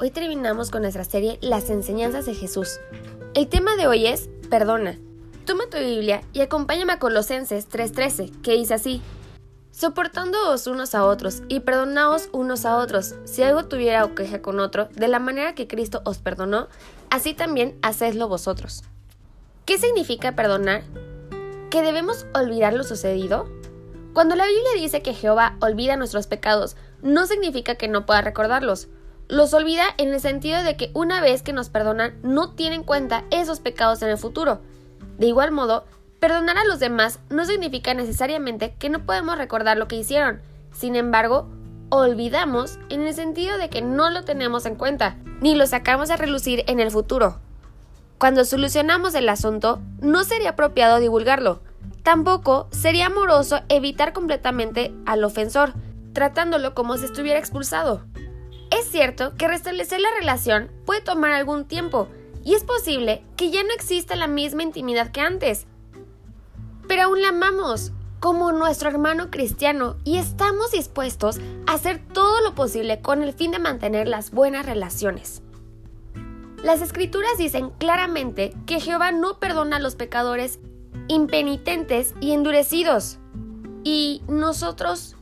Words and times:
Hoy 0.00 0.10
terminamos 0.10 0.70
con 0.70 0.82
nuestra 0.82 1.04
serie 1.04 1.38
Las 1.42 1.68
enseñanzas 1.68 2.24
de 2.24 2.34
Jesús. 2.34 2.80
El 3.34 3.48
tema 3.48 3.76
de 3.76 3.86
hoy 3.86 4.06
es 4.06 4.30
Perdona. 4.48 4.98
Toma 5.44 5.64
tu 5.70 5.76
Biblia 5.76 6.22
y 6.32 6.40
acompáñame 6.40 6.94
a 6.94 6.98
Colosenses 6.98 7.68
3:13, 7.68 8.40
que 8.40 8.52
dice 8.52 8.74
así: 8.74 9.02
Soportándoos 9.72 10.66
unos 10.66 10.94
a 10.94 11.04
otros 11.04 11.42
y 11.48 11.60
perdonaos 11.60 12.30
unos 12.32 12.64
a 12.64 12.78
otros, 12.78 13.14
si 13.24 13.42
algo 13.42 13.66
tuviera 13.66 14.04
o 14.04 14.14
queja 14.14 14.40
con 14.40 14.58
otro, 14.58 14.88
de 14.94 15.08
la 15.08 15.18
manera 15.18 15.54
que 15.54 15.68
Cristo 15.68 16.00
os 16.04 16.18
perdonó, 16.18 16.68
así 17.10 17.34
también 17.34 17.78
hacedlo 17.82 18.26
vosotros. 18.26 18.82
¿Qué 19.66 19.78
significa 19.78 20.34
perdonar? 20.34 20.82
¿Que 21.68 21.82
debemos 21.82 22.26
olvidar 22.34 22.72
lo 22.72 22.84
sucedido? 22.84 23.48
Cuando 24.14 24.34
la 24.34 24.46
Biblia 24.46 24.72
dice 24.76 25.02
que 25.02 25.14
Jehová 25.14 25.56
olvida 25.60 25.96
nuestros 25.96 26.26
pecados, 26.26 26.74
no 27.02 27.26
significa 27.26 27.74
que 27.74 27.86
no 27.86 28.06
pueda 28.06 28.22
recordarlos 28.22 28.88
los 29.30 29.54
olvida 29.54 29.84
en 29.96 30.12
el 30.12 30.20
sentido 30.20 30.62
de 30.62 30.76
que 30.76 30.90
una 30.92 31.20
vez 31.20 31.42
que 31.42 31.52
nos 31.52 31.70
perdonan 31.70 32.14
no 32.22 32.50
tienen 32.50 32.80
en 32.80 32.84
cuenta 32.84 33.24
esos 33.30 33.60
pecados 33.60 34.02
en 34.02 34.08
el 34.08 34.18
futuro. 34.18 34.60
De 35.18 35.26
igual 35.26 35.52
modo, 35.52 35.84
perdonar 36.18 36.58
a 36.58 36.64
los 36.64 36.80
demás 36.80 37.20
no 37.30 37.44
significa 37.44 37.94
necesariamente 37.94 38.74
que 38.78 38.90
no 38.90 39.06
podemos 39.06 39.38
recordar 39.38 39.76
lo 39.76 39.86
que 39.86 39.96
hicieron. 39.96 40.40
Sin 40.72 40.96
embargo, 40.96 41.48
olvidamos 41.90 42.78
en 42.88 43.02
el 43.02 43.14
sentido 43.14 43.56
de 43.56 43.70
que 43.70 43.82
no 43.82 44.10
lo 44.10 44.24
tenemos 44.24 44.66
en 44.66 44.74
cuenta, 44.74 45.16
ni 45.40 45.54
lo 45.54 45.66
sacamos 45.66 46.10
a 46.10 46.16
relucir 46.16 46.64
en 46.66 46.80
el 46.80 46.90
futuro. 46.90 47.38
Cuando 48.18 48.44
solucionamos 48.44 49.14
el 49.14 49.28
asunto, 49.28 49.80
no 50.00 50.24
sería 50.24 50.50
apropiado 50.50 50.98
divulgarlo. 50.98 51.62
Tampoco 52.02 52.68
sería 52.70 53.06
amoroso 53.06 53.60
evitar 53.68 54.12
completamente 54.12 54.92
al 55.06 55.22
ofensor, 55.22 55.74
tratándolo 56.12 56.74
como 56.74 56.96
si 56.96 57.04
estuviera 57.04 57.38
expulsado. 57.38 58.02
Es 58.70 58.88
cierto 58.90 59.34
que 59.36 59.48
restablecer 59.48 60.00
la 60.00 60.10
relación 60.18 60.70
puede 60.86 61.00
tomar 61.00 61.32
algún 61.32 61.64
tiempo 61.64 62.08
y 62.44 62.54
es 62.54 62.64
posible 62.64 63.22
que 63.36 63.50
ya 63.50 63.62
no 63.62 63.72
exista 63.72 64.16
la 64.16 64.28
misma 64.28 64.62
intimidad 64.62 65.10
que 65.10 65.20
antes. 65.20 65.66
Pero 66.88 67.02
aún 67.02 67.22
la 67.22 67.28
amamos 67.28 67.92
como 68.20 68.52
nuestro 68.52 68.90
hermano 68.90 69.30
cristiano 69.30 69.96
y 70.04 70.18
estamos 70.18 70.72
dispuestos 70.72 71.38
a 71.66 71.74
hacer 71.74 72.00
todo 72.12 72.40
lo 72.42 72.54
posible 72.54 73.00
con 73.00 73.22
el 73.22 73.32
fin 73.32 73.50
de 73.50 73.58
mantener 73.58 74.08
las 74.08 74.30
buenas 74.30 74.66
relaciones. 74.66 75.42
Las 76.62 76.82
escrituras 76.82 77.38
dicen 77.38 77.70
claramente 77.70 78.54
que 78.66 78.80
Jehová 78.80 79.12
no 79.12 79.38
perdona 79.38 79.76
a 79.76 79.80
los 79.80 79.94
pecadores 79.94 80.60
impenitentes 81.08 82.14
y 82.20 82.32
endurecidos. 82.32 83.18
Y 83.82 84.22
nosotros 84.28 85.16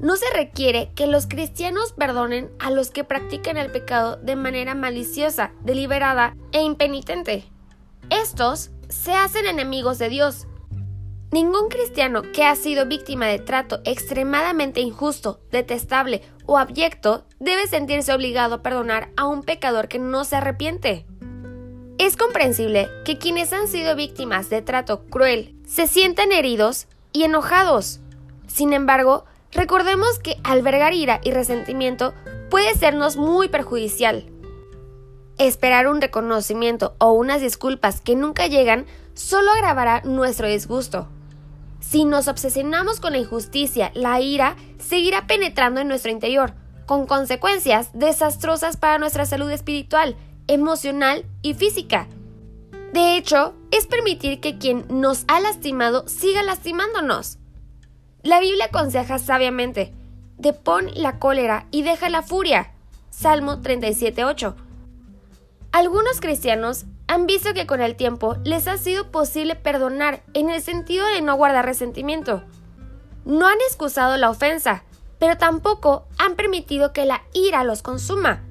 no 0.00 0.16
se 0.16 0.26
requiere 0.32 0.90
que 0.94 1.06
los 1.06 1.26
cristianos 1.26 1.92
perdonen 1.92 2.50
a 2.58 2.70
los 2.70 2.90
que 2.90 3.04
practican 3.04 3.56
el 3.56 3.70
pecado 3.70 4.16
de 4.16 4.36
manera 4.36 4.74
maliciosa, 4.74 5.52
deliberada 5.62 6.36
e 6.52 6.62
impenitente. 6.62 7.44
Estos 8.10 8.70
se 8.88 9.12
hacen 9.12 9.46
enemigos 9.46 9.98
de 9.98 10.08
Dios. 10.08 10.46
Ningún 11.30 11.68
cristiano 11.68 12.22
que 12.32 12.44
ha 12.44 12.56
sido 12.56 12.86
víctima 12.86 13.26
de 13.26 13.38
trato 13.38 13.80
extremadamente 13.84 14.80
injusto, 14.80 15.40
detestable 15.50 16.22
o 16.46 16.56
abyecto 16.56 17.26
debe 17.38 17.66
sentirse 17.66 18.14
obligado 18.14 18.56
a 18.56 18.62
perdonar 18.62 19.10
a 19.16 19.26
un 19.26 19.42
pecador 19.42 19.88
que 19.88 19.98
no 19.98 20.24
se 20.24 20.36
arrepiente. 20.36 21.04
Es 21.98 22.16
comprensible 22.16 22.88
que 23.04 23.18
quienes 23.18 23.52
han 23.52 23.68
sido 23.68 23.94
víctimas 23.94 24.48
de 24.48 24.62
trato 24.62 25.04
cruel 25.06 25.56
se 25.66 25.86
sientan 25.86 26.32
heridos 26.32 26.86
y 27.12 27.24
enojados. 27.24 28.00
Sin 28.46 28.72
embargo, 28.72 29.24
Recordemos 29.52 30.18
que 30.18 30.36
albergar 30.44 30.92
ira 30.92 31.20
y 31.24 31.30
resentimiento 31.30 32.14
puede 32.50 32.74
sernos 32.74 33.16
muy 33.16 33.48
perjudicial. 33.48 34.26
Esperar 35.38 35.86
un 35.86 36.00
reconocimiento 36.00 36.94
o 36.98 37.12
unas 37.12 37.40
disculpas 37.40 38.00
que 38.00 38.16
nunca 38.16 38.46
llegan 38.46 38.86
solo 39.14 39.50
agravará 39.50 40.02
nuestro 40.02 40.48
disgusto. 40.48 41.08
Si 41.80 42.04
nos 42.04 42.28
obsesionamos 42.28 43.00
con 43.00 43.12
la 43.12 43.18
injusticia, 43.18 43.90
la 43.94 44.20
ira 44.20 44.56
seguirá 44.78 45.26
penetrando 45.26 45.80
en 45.80 45.88
nuestro 45.88 46.10
interior, 46.10 46.54
con 46.86 47.06
consecuencias 47.06 47.90
desastrosas 47.94 48.76
para 48.76 48.98
nuestra 48.98 49.26
salud 49.26 49.50
espiritual, 49.50 50.16
emocional 50.48 51.24
y 51.42 51.54
física. 51.54 52.08
De 52.92 53.16
hecho, 53.16 53.54
es 53.70 53.86
permitir 53.86 54.40
que 54.40 54.58
quien 54.58 54.84
nos 54.88 55.24
ha 55.28 55.40
lastimado 55.40 56.06
siga 56.08 56.42
lastimándonos. 56.42 57.38
La 58.28 58.40
Biblia 58.40 58.66
aconseja 58.66 59.18
sabiamente, 59.18 59.94
depón 60.36 60.90
la 60.94 61.18
cólera 61.18 61.66
y 61.70 61.80
deja 61.80 62.10
la 62.10 62.20
furia. 62.20 62.74
Salmo 63.08 63.62
37.8. 63.62 64.54
Algunos 65.72 66.20
cristianos 66.20 66.84
han 67.06 67.24
visto 67.24 67.54
que 67.54 67.66
con 67.66 67.80
el 67.80 67.96
tiempo 67.96 68.36
les 68.44 68.68
ha 68.68 68.76
sido 68.76 69.10
posible 69.10 69.56
perdonar 69.56 70.22
en 70.34 70.50
el 70.50 70.60
sentido 70.60 71.06
de 71.06 71.22
no 71.22 71.36
guardar 71.36 71.64
resentimiento. 71.64 72.42
No 73.24 73.46
han 73.46 73.56
excusado 73.66 74.18
la 74.18 74.28
ofensa, 74.28 74.84
pero 75.18 75.38
tampoco 75.38 76.04
han 76.18 76.36
permitido 76.36 76.92
que 76.92 77.06
la 77.06 77.22
ira 77.32 77.64
los 77.64 77.80
consuma. 77.80 78.42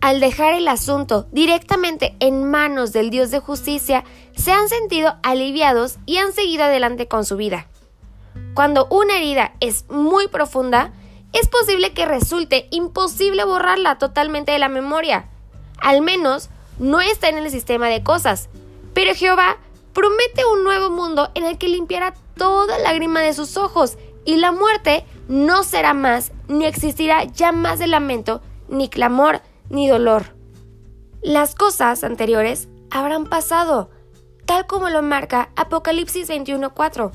Al 0.00 0.20
dejar 0.20 0.54
el 0.54 0.68
asunto 0.68 1.26
directamente 1.32 2.14
en 2.20 2.48
manos 2.48 2.92
del 2.92 3.10
Dios 3.10 3.32
de 3.32 3.40
justicia, 3.40 4.04
se 4.36 4.52
han 4.52 4.68
sentido 4.68 5.16
aliviados 5.24 5.98
y 6.06 6.18
han 6.18 6.32
seguido 6.32 6.62
adelante 6.62 7.08
con 7.08 7.24
su 7.24 7.36
vida. 7.36 7.66
Cuando 8.54 8.86
una 8.90 9.16
herida 9.16 9.52
es 9.60 9.84
muy 9.88 10.28
profunda, 10.28 10.92
es 11.32 11.48
posible 11.48 11.92
que 11.92 12.06
resulte 12.06 12.66
imposible 12.70 13.44
borrarla 13.44 13.98
totalmente 13.98 14.52
de 14.52 14.58
la 14.58 14.68
memoria. 14.68 15.28
Al 15.80 16.02
menos 16.02 16.50
no 16.78 17.00
está 17.00 17.28
en 17.28 17.38
el 17.38 17.50
sistema 17.50 17.88
de 17.88 18.02
cosas. 18.02 18.48
Pero 18.94 19.14
Jehová 19.14 19.58
promete 19.92 20.44
un 20.44 20.64
nuevo 20.64 20.90
mundo 20.90 21.30
en 21.34 21.44
el 21.44 21.58
que 21.58 21.68
limpiará 21.68 22.14
toda 22.36 22.78
lágrima 22.78 23.20
de 23.20 23.34
sus 23.34 23.56
ojos 23.56 23.96
y 24.24 24.36
la 24.36 24.52
muerte 24.52 25.04
no 25.28 25.62
será 25.62 25.94
más, 25.94 26.32
ni 26.48 26.66
existirá 26.66 27.24
ya 27.24 27.52
más 27.52 27.78
de 27.78 27.86
lamento, 27.86 28.42
ni 28.68 28.88
clamor, 28.88 29.40
ni 29.68 29.88
dolor. 29.88 30.34
Las 31.22 31.54
cosas 31.54 32.02
anteriores 32.02 32.68
habrán 32.90 33.26
pasado, 33.26 33.90
tal 34.46 34.66
como 34.66 34.88
lo 34.88 35.02
marca 35.02 35.50
Apocalipsis 35.54 36.28
21.4. 36.28 37.12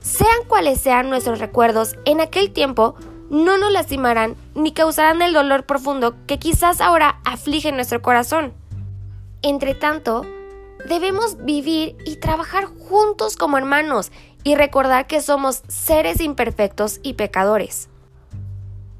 Sean 0.00 0.44
cuales 0.46 0.80
sean 0.80 1.10
nuestros 1.10 1.38
recuerdos, 1.38 1.96
en 2.04 2.20
aquel 2.20 2.52
tiempo 2.52 2.94
no 3.30 3.58
nos 3.58 3.72
lastimarán 3.72 4.36
ni 4.54 4.72
causarán 4.72 5.20
el 5.22 5.32
dolor 5.32 5.66
profundo 5.66 6.14
que 6.26 6.38
quizás 6.38 6.80
ahora 6.80 7.20
aflige 7.24 7.72
nuestro 7.72 8.00
corazón. 8.00 8.52
Entre 9.42 9.74
tanto, 9.74 10.24
debemos 10.88 11.44
vivir 11.44 11.96
y 12.04 12.16
trabajar 12.16 12.64
juntos 12.64 13.36
como 13.36 13.58
hermanos 13.58 14.10
y 14.44 14.54
recordar 14.54 15.06
que 15.06 15.20
somos 15.20 15.62
seres 15.68 16.20
imperfectos 16.20 17.00
y 17.02 17.14
pecadores. 17.14 17.88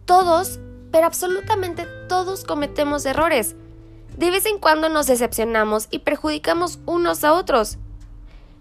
Todos, 0.04 0.58
pero 0.90 1.06
absolutamente 1.06 1.86
todos 2.08 2.44
cometemos 2.44 3.06
errores. 3.06 3.56
De 4.16 4.30
vez 4.30 4.46
en 4.46 4.58
cuando 4.58 4.88
nos 4.88 5.06
decepcionamos 5.06 5.86
y 5.90 6.00
perjudicamos 6.00 6.80
unos 6.86 7.24
a 7.24 7.32
otros. 7.34 7.78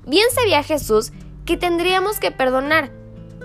Bien 0.06 0.28
sabía 0.32 0.64
Jesús 0.64 1.12
que 1.48 1.58
tendríamos 1.58 2.20
que 2.20 2.30
perdonar, 2.30 2.92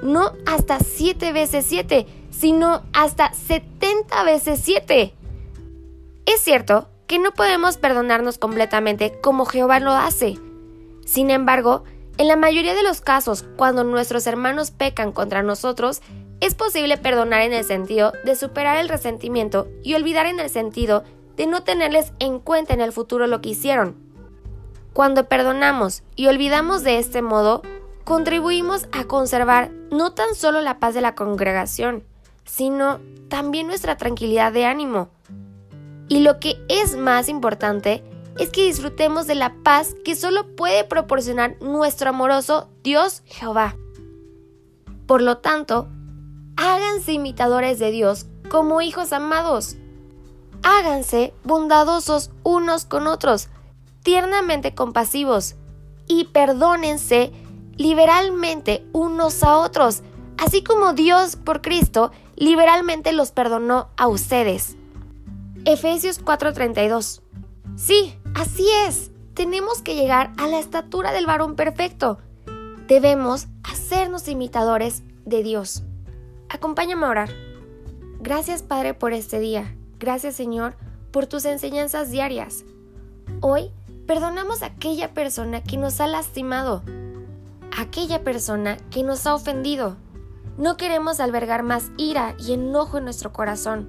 no 0.02 0.32
hasta 0.44 0.80
siete 0.80 1.32
veces 1.32 1.64
siete, 1.64 2.06
sino 2.30 2.82
hasta 2.92 3.32
70 3.32 4.24
veces 4.24 4.60
siete. 4.62 5.14
Es 6.26 6.40
cierto 6.40 6.88
que 7.06 7.20
no 7.20 7.30
podemos 7.30 7.76
perdonarnos 7.76 8.38
completamente 8.38 9.18
como 9.22 9.46
Jehová 9.46 9.78
lo 9.78 9.92
hace. 9.92 10.36
Sin 11.06 11.30
embargo, 11.30 11.84
en 12.18 12.26
la 12.26 12.36
mayoría 12.36 12.74
de 12.74 12.82
los 12.82 13.00
casos, 13.00 13.44
cuando 13.56 13.84
nuestros 13.84 14.26
hermanos 14.26 14.72
pecan 14.72 15.12
contra 15.12 15.44
nosotros, 15.44 16.02
es 16.40 16.56
posible 16.56 16.98
perdonar 16.98 17.42
en 17.42 17.52
el 17.52 17.64
sentido 17.64 18.12
de 18.24 18.34
superar 18.34 18.78
el 18.78 18.88
resentimiento 18.88 19.68
y 19.84 19.94
olvidar 19.94 20.26
en 20.26 20.40
el 20.40 20.50
sentido 20.50 21.04
de 21.36 21.46
no 21.46 21.62
tenerles 21.62 22.12
en 22.18 22.40
cuenta 22.40 22.74
en 22.74 22.80
el 22.80 22.90
futuro 22.90 23.28
lo 23.28 23.40
que 23.40 23.50
hicieron. 23.50 23.96
Cuando 24.92 25.28
perdonamos 25.28 26.02
y 26.16 26.26
olvidamos 26.26 26.82
de 26.82 26.98
este 26.98 27.22
modo, 27.22 27.62
contribuimos 28.04 28.88
a 28.92 29.04
conservar 29.04 29.70
no 29.90 30.12
tan 30.12 30.34
solo 30.34 30.60
la 30.60 30.78
paz 30.78 30.94
de 30.94 31.00
la 31.00 31.14
congregación, 31.14 32.04
sino 32.44 33.00
también 33.28 33.66
nuestra 33.66 33.96
tranquilidad 33.96 34.52
de 34.52 34.66
ánimo. 34.66 35.08
Y 36.08 36.20
lo 36.20 36.38
que 36.40 36.62
es 36.68 36.96
más 36.96 37.28
importante 37.28 38.02
es 38.38 38.50
que 38.50 38.64
disfrutemos 38.66 39.26
de 39.26 39.34
la 39.34 39.54
paz 39.62 39.94
que 40.04 40.16
solo 40.16 40.54
puede 40.56 40.84
proporcionar 40.84 41.56
nuestro 41.60 42.10
amoroso 42.10 42.68
Dios 42.82 43.22
Jehová. 43.26 43.76
Por 45.06 45.22
lo 45.22 45.38
tanto, 45.38 45.88
háganse 46.56 47.12
imitadores 47.12 47.78
de 47.78 47.90
Dios 47.90 48.26
como 48.48 48.80
hijos 48.80 49.12
amados. 49.12 49.76
Háganse 50.62 51.34
bondadosos 51.44 52.30
unos 52.42 52.84
con 52.84 53.06
otros, 53.06 53.48
tiernamente 54.02 54.74
compasivos, 54.74 55.56
y 56.06 56.24
perdónense 56.24 57.32
liberalmente 57.76 58.86
unos 58.92 59.42
a 59.42 59.58
otros, 59.58 60.02
así 60.38 60.62
como 60.62 60.92
Dios 60.92 61.36
por 61.36 61.62
Cristo 61.62 62.12
liberalmente 62.36 63.12
los 63.12 63.30
perdonó 63.30 63.88
a 63.96 64.08
ustedes. 64.08 64.76
Efesios 65.64 66.20
4:32 66.20 67.22
Sí, 67.76 68.18
así 68.34 68.66
es. 68.86 69.10
Tenemos 69.34 69.80
que 69.80 69.94
llegar 69.94 70.32
a 70.36 70.46
la 70.46 70.58
estatura 70.58 71.12
del 71.12 71.26
varón 71.26 71.56
perfecto. 71.56 72.18
Debemos 72.86 73.46
hacernos 73.62 74.28
imitadores 74.28 75.02
de 75.24 75.42
Dios. 75.42 75.84
Acompáñame 76.48 77.06
a 77.06 77.10
orar. 77.10 77.30
Gracias 78.20 78.62
Padre 78.62 78.92
por 78.94 79.12
este 79.12 79.38
día. 79.38 79.74
Gracias 79.98 80.34
Señor 80.34 80.74
por 81.12 81.26
tus 81.26 81.44
enseñanzas 81.44 82.10
diarias. 82.10 82.64
Hoy 83.40 83.70
perdonamos 84.06 84.62
a 84.62 84.66
aquella 84.66 85.14
persona 85.14 85.62
que 85.62 85.76
nos 85.76 86.00
ha 86.00 86.06
lastimado, 86.06 86.82
aquella 87.76 88.22
persona 88.22 88.76
que 88.90 89.02
nos 89.02 89.26
ha 89.26 89.34
ofendido. 89.34 89.96
No 90.58 90.76
queremos 90.76 91.20
albergar 91.20 91.62
más 91.62 91.90
ira 91.96 92.34
y 92.38 92.52
enojo 92.52 92.98
en 92.98 93.04
nuestro 93.04 93.32
corazón. 93.32 93.88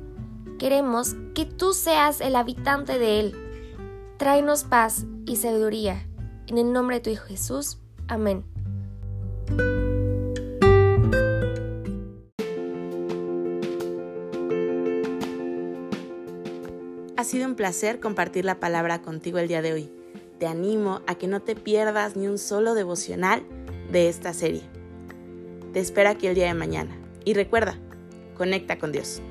Queremos 0.58 1.16
que 1.36 1.46
tú 1.46 1.74
seas 1.74 2.22
el 2.22 2.36
habitante 2.36 2.98
de 2.98 3.20
él. 3.20 3.36
Tráenos 4.18 4.64
paz 4.64 5.06
y 5.26 5.36
sabiduría. 5.36 6.08
En 6.48 6.58
el 6.58 6.72
nombre 6.72 6.98
de 6.98 7.02
tu 7.02 7.10
Hijo 7.10 7.26
Jesús. 7.26 7.80
Amén. 8.08 8.46
Ha 17.18 17.24
sido 17.26 17.48
un 17.48 17.56
placer 17.56 18.00
compartir 18.00 18.46
la 18.46 18.60
palabra 18.60 19.02
contigo 19.02 19.40
el 19.40 19.48
día 19.48 19.62
de 19.62 19.74
hoy. 19.74 19.92
Te 20.40 20.48
animo 20.48 21.02
a 21.08 21.16
que 21.16 21.28
no 21.28 21.42
te 21.42 21.56
pierdas 21.56 22.16
ni 22.16 22.28
un 22.28 22.38
solo 22.38 22.74
devocional 22.74 23.46
de 23.94 24.10
esta 24.10 24.34
serie. 24.34 24.64
Te 25.72 25.80
espero 25.80 26.10
aquí 26.10 26.28
el 26.28 26.36
día 26.36 26.48
de 26.48 26.56
mañana. 26.56 26.98
Y 27.24 27.36
recuerda, 27.36 27.78
conecta 28.36 28.80
con 28.80 28.92
Dios. 28.92 29.22